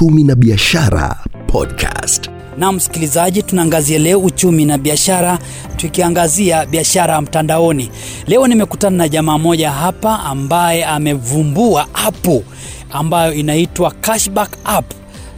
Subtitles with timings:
[0.00, 2.30] uchumi na biashara podcast.
[2.58, 5.38] Na msikilizaji, tunaangazia leo uchumi na biashara,
[5.76, 7.90] tukiangazia biashara mtandaoni.
[8.26, 12.44] Leo nimekutana na jamaa moja hapa ambaye amevumbua apu
[12.90, 14.90] ambayo inaitwa Cashback app,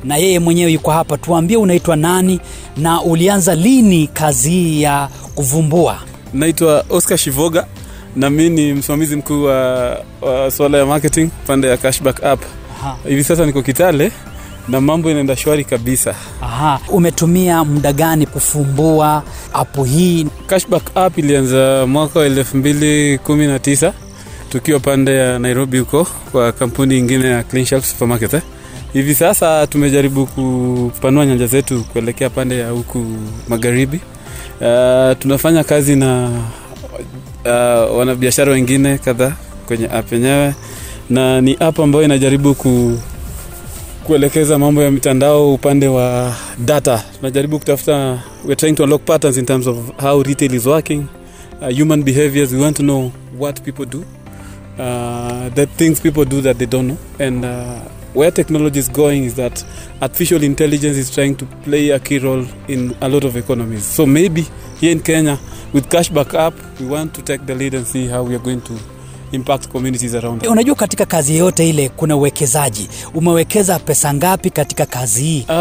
[0.05, 1.17] na yeye mwenyewe yuko hapa.
[1.19, 2.41] Tuambie unaitwa nani
[2.77, 5.99] na ulianza lini kazi hii ya kuvumbua?
[6.35, 7.67] Naitwa Oscar Shivoga
[8.17, 9.89] na mi ni msimamizi mkuu wa,
[10.21, 12.43] wa swala ya marketing pande ya Cashback app.
[13.09, 14.13] Hivi sasa niko Kitale
[14.69, 16.15] na mambo inaenda shwari kabisa.
[16.43, 16.81] Aha.
[16.89, 20.27] Umetumia muda gani kufumbua apu hii?
[20.47, 23.93] Cashback app ilianza mwaka wa elfu mbili kumi na tisa
[24.49, 28.35] tukiwa pande ya Nairobi huko kwa kampuni ingine ya Clean Shelf Supermarket.
[28.35, 28.43] Eh.
[28.93, 33.07] Hivi sasa tumejaribu kupanua nyanja zetu kuelekea pande ya huku
[33.49, 34.01] magharibi.
[34.61, 36.31] Uh, tunafanya kazi na
[37.45, 39.33] uh, wanabiashara wengine kadhaa
[39.67, 40.55] kwenye app yenyewe,
[41.11, 42.99] na ni app ambayo inajaribu ku,
[44.07, 47.05] kuelekeza mambo ya mitandao upande wa data.
[47.17, 51.05] Tunajaribu kutafuta, we're trying to unlock patterns in terms of how retail is working,
[51.63, 52.53] uh, human behaviors.
[52.53, 54.05] We want to know what people do,
[54.79, 57.81] uh, the things people do that they don't know, and uh,
[58.15, 59.65] where technology is going is that
[60.01, 63.85] artificial intelligence is trying to play a key role in a lot of economies.
[63.85, 64.45] So maybe
[64.81, 65.39] here in Kenya,
[65.73, 68.61] with Cashback app, we want to take the lead and see how we are going
[68.63, 68.79] to
[69.33, 70.47] impact communities around.
[70.47, 72.89] Unajua, katika kazi yeyote ile kuna uwekezaji.
[73.15, 75.45] Umewekeza pesa ngapi katika kazi hii?
[75.49, 75.55] Uh,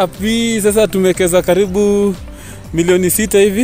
[0.00, 2.14] api sasa tumewekeza karibu
[2.74, 3.62] milioni sita hivi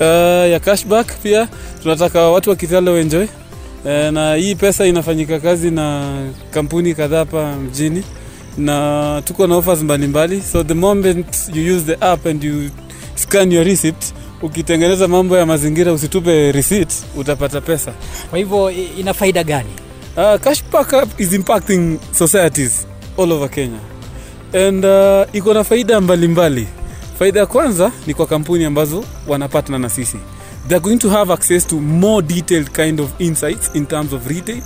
[0.00, 0.06] uh,
[0.50, 1.12] ya cashback.
[1.22, 1.48] Pia
[1.82, 6.12] tunataka watu wa Kitale waenjoy uh, na hii pesa inafanyika kazi na
[6.50, 8.02] kampuni kadhaa hapa mjini
[8.58, 12.70] na tuko na offers mbalimbali, so the moment you use the app and you
[13.14, 17.92] scan your receipt, ukitengeneza mambo ya mazingira usitupe receipt, utapata pesa.
[18.30, 19.68] Kwa hivyo ina faida gani?
[20.16, 22.86] Uh, cashback app is impacting societies
[23.18, 23.78] all over Kenya
[24.52, 26.68] and uh, iko na faida mbalimbali.
[27.18, 30.16] Faida ya kwanza ni kwa kampuni ambazo wanapatana na sisi,
[30.68, 34.62] they're going to have access to more detailed kind of insights in terms of retail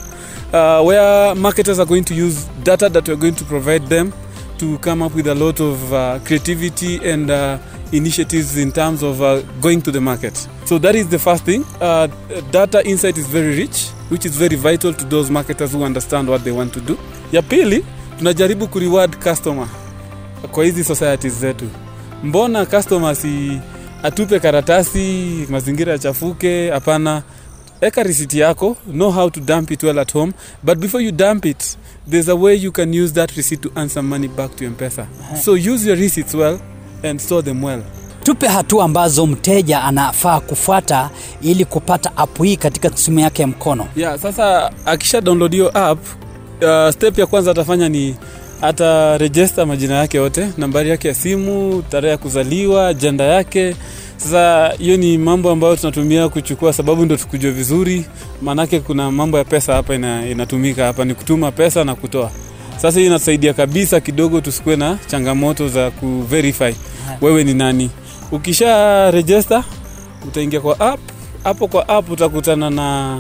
[0.53, 4.13] uh, where marketers are going to use data that we're going to provide them
[4.59, 7.59] to come up with a lot of uh, creativity and uh,
[7.93, 10.49] initiatives in terms of uh, going to the market.
[10.65, 11.65] So that is the first thing.
[11.81, 12.09] Uh,
[12.51, 16.43] data insight is very rich, which is very vital to those marketers who understand what
[16.45, 16.99] they want to do.
[17.33, 17.85] Ya pili,
[18.19, 19.69] tunajaribu kureward customer
[20.51, 21.65] kwa hizi societies zetu.
[22.25, 23.61] Mbona customer si
[24.03, 26.71] atupe karatasi, mazingira yachafuke?
[26.71, 27.23] Hapana,
[27.81, 30.33] eka receipt yako, know how to dump it well at home,
[30.63, 31.77] but before you dump it,
[32.11, 35.07] there's a way you can use that receipt to earn some money back to M-Pesa.
[35.37, 36.61] So use your receipts well
[37.05, 37.83] and store them well.
[38.23, 41.11] Tupe hatua ambazo mteja anafaa kufuata
[41.43, 43.87] ili kupata app hii katika simu yake ya mkono.
[43.97, 45.99] yeah, sasa akisha download hiyo app
[46.63, 48.15] uh, step ya kwanza atafanya ni
[48.63, 53.77] ata register majina yake yote nambari yake ya simu tarehe ya kuzaliwa jenda yake
[54.17, 58.05] sasa hiyo ni mambo ambayo tunatumia kuchukua sababu ndo tukujue vizuri
[58.43, 62.31] maanake kuna mambo ya pesa hapa ina, inatumika hapa ni kutuma pesa na kutoa
[62.77, 66.75] sasa hii inatusaidia kabisa kidogo tusikuwe na changamoto za kuverify
[67.21, 67.91] wewe ni nani?
[68.33, 69.65] Ukisha register
[70.29, 71.01] utaingia kwa app.
[71.45, 73.19] Hapo kwa app utakutana na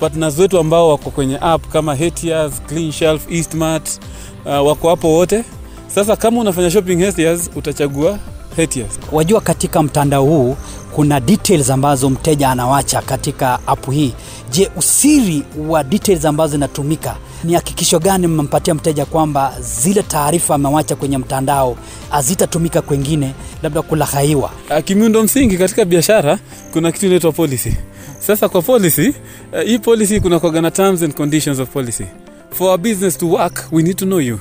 [0.00, 4.00] partners wetu ambao wako kwenye app kama Hetias, Clean Shelf, Eastmart
[4.44, 5.44] uh, wako hapo wote.
[5.86, 8.18] Sasa kama unafanya shopping Hetias utachagua
[8.56, 8.98] Hetias.
[9.12, 10.56] Wajua, katika mtandao huu
[10.94, 14.12] kuna details ambazo mteja anawacha katika app hii.
[14.50, 20.96] Je, usiri wa details ambazo zinatumika ni hakikisho gani mmempatia mteja kwamba zile taarifa amewacha
[20.96, 21.76] kwenye mtandao
[22.10, 24.50] hazitatumika kwengine, labda kulaghaiwa?
[24.70, 26.38] Uh, kimiundo msingi katika biashara
[26.72, 27.72] kuna kitu inaitwa policy.
[28.18, 29.08] Sasa kwa policy
[29.52, 32.04] uh, hii policy kuna kwa na terms and conditions of policy.
[32.50, 34.38] For a business to work we need to know you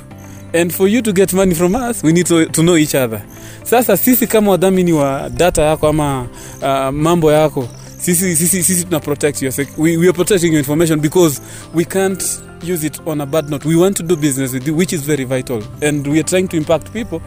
[0.53, 3.21] and for you to get money from us we need to, to know each other.
[3.63, 6.27] Sasa sisi kama wadhamini wa data yako ama
[6.61, 7.67] uh, mambo yako
[7.97, 11.41] sisi, sisi, sisi tuna protect your we, we are protecting your information because
[11.73, 12.23] we can't
[12.73, 15.01] use it on a bad note we want to do business with you which is
[15.01, 17.19] very vital and we are trying to impact people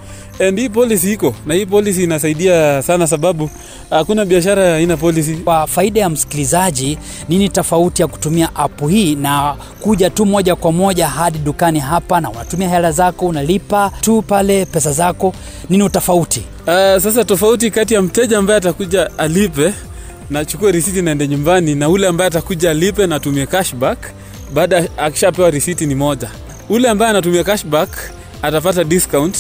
[0.49, 3.51] and hii policy iko na hii policy inasaidia sana sababu
[3.91, 6.99] hakuna biashara haina policy Kwa faida ya msikilizaji,
[7.29, 12.21] nini tofauti ya kutumia app hii na kuja tu moja kwa moja hadi dukani hapa
[12.21, 15.35] na unatumia hela zako unalipa tu pale pesa zako?
[15.71, 16.41] Nini utofauti?
[16.41, 16.73] Uh,
[17.03, 19.75] sasa tofauti kati ya mteja ambaye atakuja alipe
[20.31, 23.99] nachukua risiti naende nyumbani na ule ambaye atakuja alipe natumie cashback
[24.55, 26.31] baada akishapewa risiti ni moja.
[26.69, 27.89] Ule ambaye anatumia cashback
[28.43, 29.37] atapata discount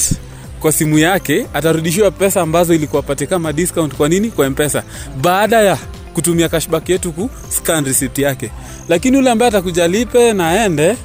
[0.61, 3.94] kwa simu yake, atarudishiwa pesa ambazo ilikuwa pate kama discount.
[3.94, 4.31] Kwa nini?
[4.31, 4.82] Kwa mpesa,
[5.22, 5.78] baada ya
[6.14, 8.50] kutumia cashback yetu ku scan receipt yake.
[8.88, 10.96] Lakini ule ambaye atakuja lipe na aende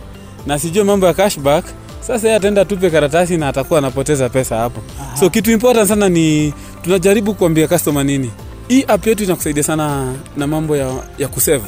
[0.48, 1.66] na sijue mambo ya cashback
[2.02, 4.82] sasa yeye ataenda tupe karatasi na atakuwa anapoteza pesa hapo
[5.20, 6.54] so kitu important sana ni
[6.84, 8.32] tunajaribu kuambia customer nini
[8.68, 11.64] hii app yetu inakusaidia sana na mambo ya, ya kusave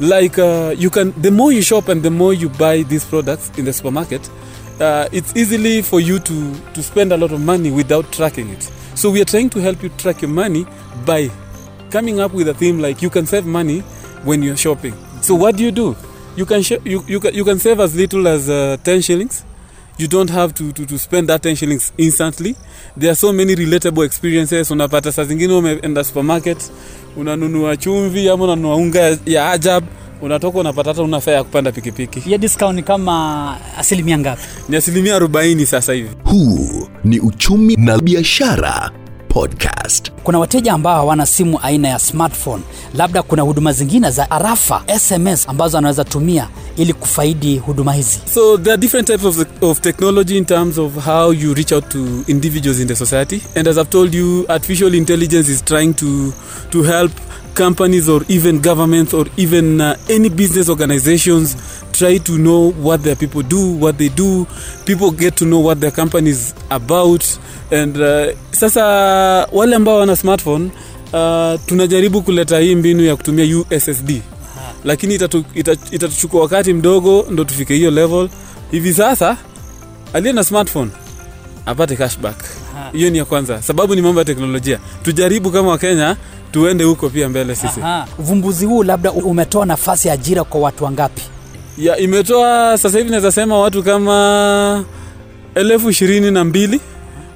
[0.00, 3.50] like uh, you can the more you shop and the more you buy these products
[3.58, 4.28] in the supermarket
[4.80, 8.62] uh, it's easily for you to, to spend a lot of money without tracking it
[8.94, 10.66] so we are trying to help you track your money
[11.06, 11.30] by
[11.90, 13.80] coming up with a theme like you can save money
[14.24, 15.94] when you're shopping so what do you do
[16.36, 19.44] you can, sh- you, you, can, you can save as little as uh, 10 shillings
[19.96, 22.56] you don't have to, to, to spend that 10 shillings instantly
[22.96, 26.58] there are so many relatable experiences unapata saa zingine umeenda supermarket
[27.16, 29.84] unanunua chumvi ama unanunua unga ya ajab
[30.22, 32.20] unatoka unapata hata una fea ya kupanda pikipiki.
[32.20, 34.42] Hiyo discount ni kama asilimia ngapi?
[34.68, 36.08] Ni asilimia 40 sasa hivi.
[36.24, 38.90] Huu ni Uchumi na Biashara
[39.34, 40.10] Podcast.
[40.24, 42.62] kuna wateja ambao hawana simu aina ya smartphone
[42.94, 48.58] labda kuna huduma zingine za arafa sms ambazo anaweza tumia ili kufaidi huduma hizi So
[48.58, 51.98] there are different types of, of technology in terms of how you reach out to
[52.26, 53.40] individuals in the society.
[53.56, 56.32] And as I've told you, artificial intelligence is trying to
[56.70, 57.12] to help
[57.54, 61.56] companies or even governments or even uh, any business organizations
[61.94, 64.46] try to know what their people do, what they do.
[64.84, 67.24] People get to know what their company is about.
[67.70, 68.82] And uh, sasa
[69.52, 70.70] wale ambao wana smartphone
[71.12, 74.10] uh, tunajaribu kuleta hii mbinu ya kutumia USSD
[74.84, 78.28] lakini itatuchukua ita- ita wakati mdogo ndo tufike hiyo level.
[78.70, 79.36] Hivi sasa
[80.12, 80.90] aliye na smartphone
[81.66, 82.44] apate cashback.
[82.92, 83.62] Hiyo ni ya kwanza.
[83.62, 84.78] Sababu ni mambo ya teknolojia.
[85.02, 86.16] Tujaribu kama wakenya
[86.52, 87.80] tuende huko pia mbele sisi.
[87.80, 88.06] Aha.
[88.18, 91.22] uvumbuzi huu labda umetoa nafasi ya ajira kwa watu wangapi
[91.78, 94.84] ya imetoa sasa hivi naweza sema watu kama
[95.54, 96.80] elfu ishirini na mbili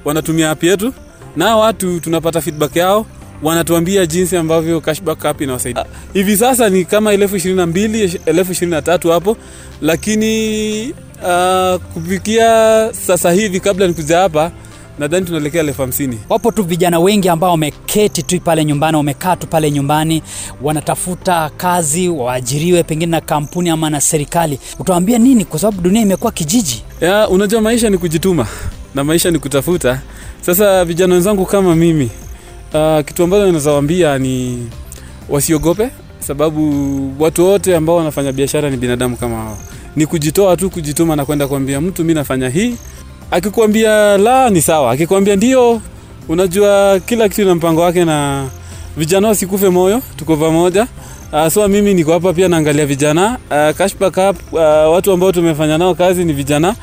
[0.05, 0.93] wanatumia app yetu
[1.35, 3.05] na watu tunapata feedback yao
[3.43, 5.85] wanatuambia jinsi ambavyo cashback app inawasaidia.
[6.13, 9.37] Hivi sasa ni kama elfu ishirini na mbili elfu ishirini na tatu hapo
[9.81, 10.93] lakini
[11.23, 14.51] uh, kufikia sasa hivi kabla nikuja hapa
[14.99, 16.17] nadhani tunaelekea elfu hamsini.
[16.29, 20.23] Wapo tu vijana wengi ambao wameketi tu pale nyumbani wamekaa tu pale nyumbani
[20.61, 24.59] wanatafuta kazi waajiriwe pengine na kampuni ama na serikali.
[24.79, 25.45] Utawambia nini?
[25.45, 26.83] Kwa sababu dunia imekuwa kijiji.
[27.01, 28.47] Ya unajua maisha ni kujituma
[28.95, 30.01] na maisha ni kutafuta.
[30.41, 32.09] Sasa vijana wenzangu kama mimi
[32.73, 34.67] uh, kitu ambacho nawezawambia ni
[35.29, 36.73] wasiogope sababu
[37.23, 39.57] watu wote ambao wanafanya biashara ni binadamu kama hao.
[39.95, 42.75] Ni kujitoa tu kujituma na kwenda kuambia mtu mi nafanya hii
[43.31, 44.91] akikwambia la ni sawa.
[44.91, 45.81] Akikwambia ndio
[46.27, 48.45] unajua kila kitu na mpango wake na
[48.97, 50.87] vijana wasikufe moyo tuko pamoja.
[51.33, 53.37] Uh, so mimi niko hapa pia naangalia vijana.
[53.51, 54.59] Uh, cashback up uh,
[54.93, 56.75] watu ambao tumefanya nao kazi ni vijana.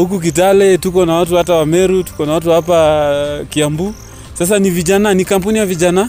[0.00, 3.94] Uh, Kitale tuko na watu hata Wameru tuko na watu hapa uh, Kiambu.
[4.34, 6.02] Sasa ni vijana ni kampuni ya vijana.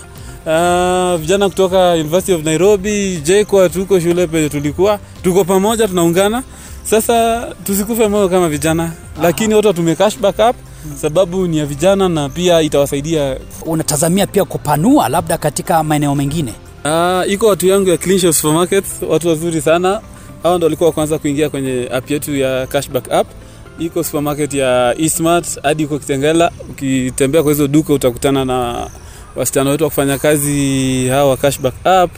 [0.45, 4.99] Uh, vijana kutoka University of Nairobi JKUA tuko shule penye tulikuwa.
[5.23, 6.43] Tuko pamoja tunaungana
[6.83, 8.91] sasa tusikufe moyo kama vijana
[9.21, 10.35] lakini watu watumie cashback
[10.83, 10.97] Hmm.
[10.97, 16.53] sababu ni ya vijana na pia itawasaidia unatazamia pia kupanua labda katika maeneo mengine
[16.85, 20.01] Uh, iko watu yangu ya Clean Supermarket, watu wazuri sana.
[20.43, 23.27] Hao ndo walikuwa wa kwanza kuingia kwenye app yetu ya cashback app.
[23.79, 26.51] Iko supermarket ya eSmart hadi uko Kitengela.
[26.69, 28.87] Ukitembea kwa hizo duka utakutana na
[29.35, 32.11] wasichana wetu wa kufanya kazi hawa wa cashback app.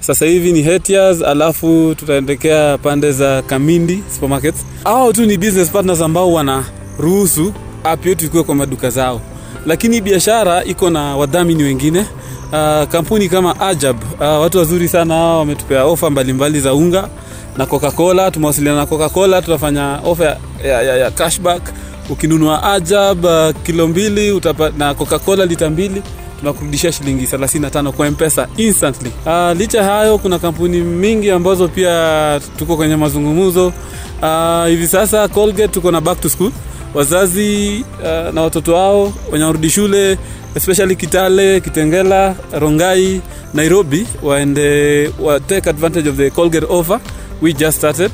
[0.00, 4.54] Sasa hivi ni Hetias, alafu tutaendekea pande za Kamindi supermarket.
[4.84, 7.52] Hao tu ni business partners ambao wanaruhusu
[7.84, 9.20] app yetu ikuwe kwa maduka zao,
[9.66, 15.38] lakini biashara iko na wadhamini wengine uh, kampuni kama Ajab uh, watu wazuri sana hao
[15.38, 17.08] wametupea ofa mbalimbali za unga
[17.56, 18.30] na Coca-Cola.
[18.30, 21.62] Tumewasiliana na Coca-Cola, tutafanya ofa ya, ya, ya, ya cashback.
[22.10, 26.02] Ukinunua Ajab uh, kilo mbili utapa, na Coca-Cola lita mbili
[26.40, 29.12] tunakurudishia shilingi 35 kwa mpesa instantly.
[29.26, 35.28] Uh, licha hayo kuna kampuni mingi ambazo pia tuko kwenye mazungumzo uh, sasa.
[35.28, 36.52] Colgate tuko na back to school,
[36.94, 40.18] wazazi uh, na watoto wao wenye warudi shule
[40.56, 43.20] especially Kitale, Kitengela, Rongai,
[43.54, 47.00] Nairobi waende wa take advantage of the Colgate offer
[47.42, 48.10] we just started.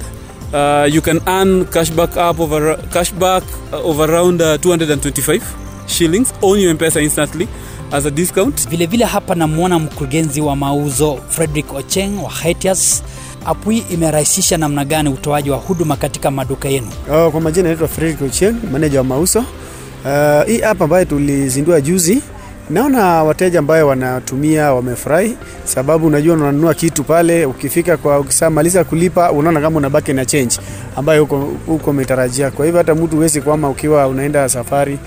[0.53, 3.43] Uh, you can earn cashback up over cashback
[3.73, 5.43] uh, of around uh, 225
[5.89, 7.49] shillings on your M-Pesa instantly
[7.93, 8.55] as a discount.
[8.69, 13.03] vilevile vile hapa namwona mkurugenzi wa mauzo frederick ocheng wa Hetias.
[13.47, 17.89] app hii imerahisisha namna gani utoaji wa huduma katika maduka yenu Uh, kwa majina naitwa
[17.89, 19.39] Frederick Ocheng, manager wa mauzo.
[19.39, 22.23] Uh, hii app ambayo tulizindua juzi,
[22.71, 29.61] naona wateja ambayo wanatumia wamefurahi, sababu unajua unanunua kitu pale, ukifika kwa ukisamaliza kulipa, unaona
[29.61, 30.57] kama unabaki na change
[30.97, 31.23] ambayo
[31.69, 32.51] uko umetarajia.
[32.51, 34.99] Kwa hivyo hata mtu huwezi kwama ukiwa unaenda safari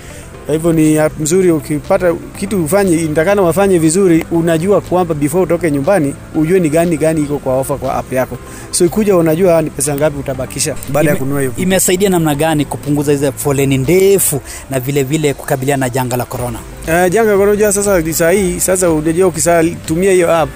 [0.50, 5.72] Kwa hivyo ni app mzuri, ukipata kitu ufanye, nitakana wafanye vizuri, unajua kwamba before utoke
[5.72, 8.38] nyumbani ujue ni gani gani iko kwa ofa kwa app yako,
[8.72, 11.54] so ikuja unajua ni pesa ngapi utabakisha baada ya kununua hiyo.
[11.58, 16.60] Imesaidia namna gani kupunguza hizo foleni ndefu na vile vile kukabiliana na janga la corona?
[16.84, 20.50] Uh, janga la corona sasa saa hii sasa unajua ukisatumia hiyo app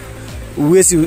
[0.57, 0.97] uwezi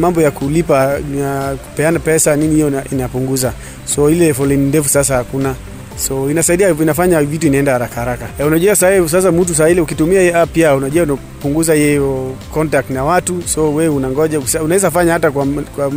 [0.00, 3.52] mambo ya kulipa na kupeana pesa nini hiyo inapunguza,
[3.84, 5.54] so ile foleni ndefu sasa hakuna
[5.96, 8.26] so inasaidia inafanya vitu inaenda haraka haraka.
[8.38, 13.04] E, unajua sasa sasa mtu saa ukitumia hii app ya unajua unapunguza hiyo contact na
[13.04, 15.92] watu, so we unangoja unaweza fanya hata kwa, kwa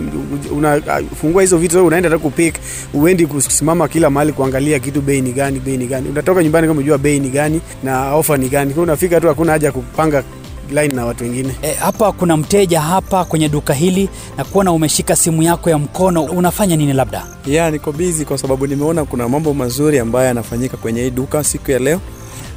[0.51, 2.55] unafungua hizo vitu so unaenda hata kupick,
[2.93, 6.09] uendi kusimama kila mahali kuangalia kitu bei ni gani, bei ni gani.
[6.09, 9.51] Unatoka nyumbani kama unajua bei ni gani na offer ni gani, kwa unafika tu, hakuna
[9.51, 10.23] haja kupanga
[10.69, 11.53] line na watu wengine.
[11.61, 16.23] E, hapa kuna mteja hapa kwenye duka hili na kuona umeshika simu yako ya mkono,
[16.23, 17.25] unafanya nini labda?
[17.45, 21.71] ya niko busy kwa sababu nimeona kuna mambo mazuri ambayo yanafanyika kwenye hii duka siku
[21.71, 22.01] ya leo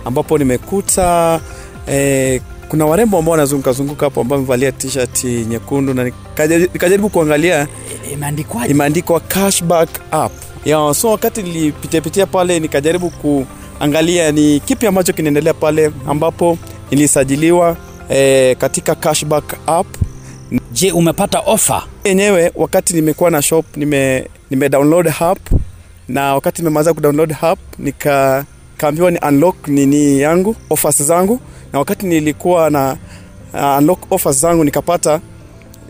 [0.04, 1.40] ambapo nimekuta
[1.86, 7.68] eh, kuna warembo ambao wanazungukazunguka hapo ambao wamevalia t-shirt nyekundu na nikaja- nikajaribu kuangalia
[8.10, 8.16] E,
[8.70, 10.32] imeandikwa cashback app
[10.64, 16.58] ya so wakati nilipitiapitia pale nikajaribu kuangalia ni kipi ambacho kinaendelea pale ambapo
[16.90, 17.76] nilisajiliwa
[18.08, 19.86] eh, katika cashback app
[20.72, 21.82] Je, umepata ofa?
[22.04, 25.38] yenyewe wakati nimekuwa na shop nime, nime download app
[26.08, 28.44] na wakati nimemaliza kudownload app nika
[28.76, 31.40] kaambiwa ni unlock nini yangu offers zangu
[31.72, 32.96] na wakati nilikuwa na
[33.54, 35.20] uh, unlock offers zangu nikapata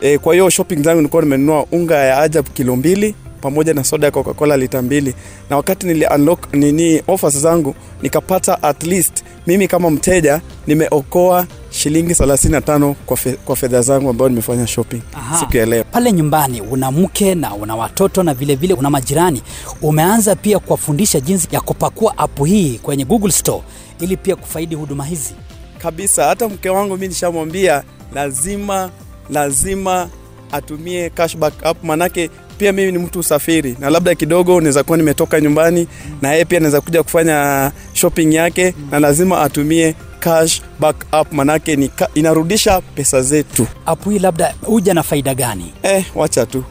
[0.00, 4.06] e, kwa hiyo shopping zangu nilikuwa nimenunua unga ya ajab kilo mbili pamoja na soda
[4.06, 5.14] ya coca-cola lita mbili
[5.50, 12.12] na wakati nili unlock nini offers zangu nikapata at least mimi kama mteja nimeokoa shilingi
[12.12, 15.38] 35 kwa, fe, kwa fedha zangu ambayo nimefanya shopping Aha.
[15.38, 19.42] siku ya leo Pale nyumbani una mke na una watoto na vile vile una majirani.
[19.82, 23.62] Umeanza pia kuwafundisha jinsi ya kupakua app hii kwenye Google Store
[24.00, 25.34] ili pia kufaidi huduma hizi.
[25.78, 27.82] kabisa hata mke wangu mi nishamwambia
[28.14, 28.90] lazima
[29.30, 30.08] lazima
[30.52, 35.40] atumie cashback app manake pia mimi ni mtu usafiri na labda kidogo naweza kuwa nimetoka
[35.40, 35.88] nyumbani
[36.22, 41.88] na yeye pia anaweza kuja kufanya shopping yake na lazima atumie cashback up, manake ni
[41.88, 45.72] ka, inarudisha pesa zetu Apui, hii labda huja na faida gani?
[45.82, 46.64] eh, wacha tu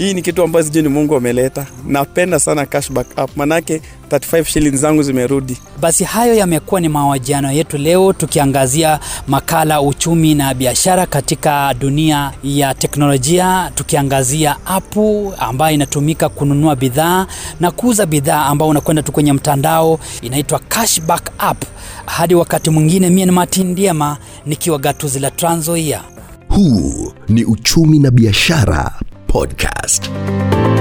[0.00, 3.80] hii ni kitu ambayo sijui ni mungu ameleta napenda sana cashback app manake
[4.10, 10.54] 35 shillings zangu zimerudi Basi hayo yamekuwa ni mahojiano yetu leo, tukiangazia makala uchumi na
[10.54, 17.26] biashara katika dunia ya teknolojia, tukiangazia apu ambayo inatumika kununua bidhaa
[17.60, 21.62] na kuuza bidhaa ambao unakwenda tu kwenye mtandao, inaitwa cashback app.
[22.06, 24.16] Hadi wakati mwingine, mie ni Martin Ndiema
[24.46, 26.00] nikiwa gatuzi la Trans Nzoia.
[26.48, 28.90] Huu ni Uchumi na Biashara
[29.30, 30.79] Podcast.